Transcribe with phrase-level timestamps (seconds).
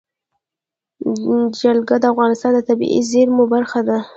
[1.59, 3.97] جلګه د افغانستان د طبیعي زیرمو برخه ده.